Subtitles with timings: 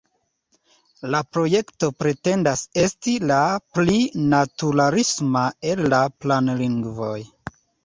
[1.15, 3.39] La projekto pretendas esti la
[3.77, 3.99] pli
[4.33, 7.17] naturalisma el la planlingvoj.